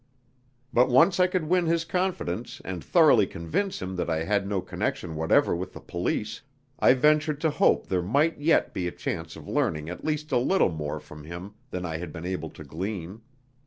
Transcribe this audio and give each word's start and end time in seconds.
But 0.73 0.89
once 0.89 1.19
I 1.19 1.27
could 1.27 1.43
win 1.45 1.67
his 1.67 1.85
confidence 1.85 2.59
and 2.65 2.83
thoroughly 2.83 3.27
convince 3.27 3.83
him 3.83 3.97
that 3.97 4.09
I 4.09 4.23
had 4.23 4.47
no 4.47 4.59
connection 4.59 5.15
whatever 5.15 5.55
with 5.55 5.73
the 5.73 5.79
police, 5.79 6.41
I 6.79 6.95
ventured 6.95 7.39
to 7.41 7.51
hope 7.51 7.85
there 7.85 8.01
might 8.01 8.39
yet 8.39 8.73
be 8.73 8.87
a 8.87 8.91
chance 8.91 9.35
of 9.35 9.47
learning 9.47 9.89
at 9.91 10.03
least 10.03 10.31
a 10.31 10.39
little 10.39 10.71
more 10.71 10.99
from 10.99 11.25
him 11.25 11.53
than 11.69 11.85
I 11.85 11.97
had 11.97 12.11
been 12.11 12.25
able 12.25 12.49
to 12.49 12.63
glean. 12.63 13.21